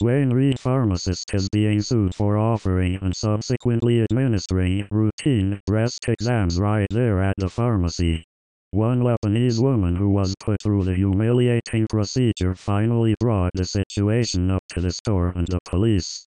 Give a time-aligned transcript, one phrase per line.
[0.00, 6.86] Duane Reade pharmacist is being sued for offering and subsequently administering routine breast exams right
[6.90, 8.24] there at the pharmacy.
[8.70, 14.62] One Lebanese woman who was put through the humiliating procedure finally brought the situation up
[14.70, 16.26] to the store and the police.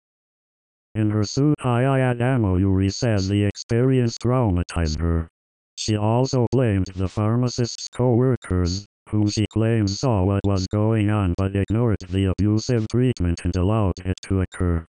[0.95, 5.29] In her suit Hayat Amouri says the experience traumatized her.
[5.77, 11.57] She also blamed the pharmacist's co-workers, whom she claims saw what was going on but
[11.57, 14.87] ignored the abusive treatment and allowed it to occur.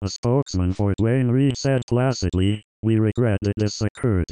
[0.00, 4.26] A spokesman for Duane Reade said placidly, we regret that this occurred.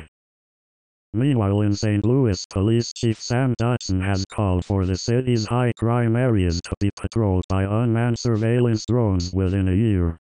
[1.12, 2.04] Meanwhile in St.
[2.04, 6.90] Louis Police Chief Sam Dotson has called for the city's high crime areas to be
[6.94, 10.18] patrolled by unmanned surveillance drones within a year.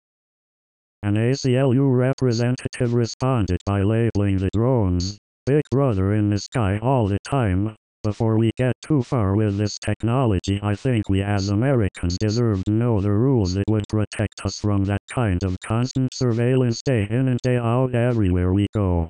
[1.04, 7.20] An ACLU representative responded by labeling the drones, Big Brother in the sky all the
[7.24, 12.64] time, before we get too far with this technology I think we as Americans deserve
[12.66, 17.08] to know the rules that would protect us from that kind of constant surveillance day
[17.10, 19.10] in and day out everywhere we go.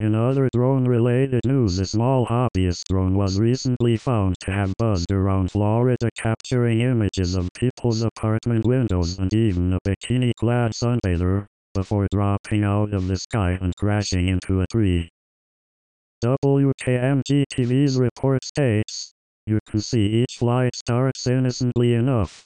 [0.00, 5.50] In other drone-related news a small hobbyist drone was recently found to have buzzed around
[5.50, 12.92] Florida capturing images of people's apartment windows and even a bikini-clad sunbather, before dropping out
[12.92, 15.08] of the sky and crashing into a tree.
[16.24, 19.14] WKMG TV's report states,
[19.46, 22.44] you can see each flight starts innocently enough,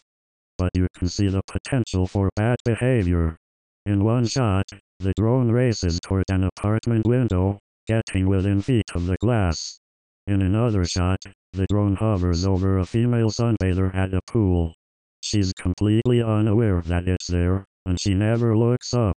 [0.59, 3.39] but you can see the potential for bad behavior.
[3.87, 4.69] In one shot,
[5.01, 9.81] the drone races toward an apartment window, getting within feet of the glass.
[10.27, 11.23] In another shot,
[11.55, 14.75] the drone hovers over a female sunbather at a pool.
[15.23, 19.17] She's completely unaware that it's there, and she never looks up.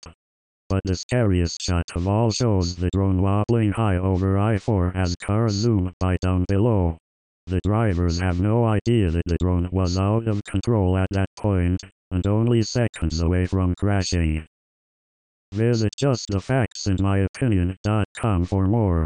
[0.67, 5.53] But the scariest shot of all shows the drone wobbling high over I-4 as cars
[5.53, 6.97] zoom by down below.
[7.47, 11.79] The drivers have no idea that the drone was out of control at that point,
[12.09, 14.47] and only seconds away from crashing.
[15.53, 19.03] Visit justthefactsandmyopinion.com for more.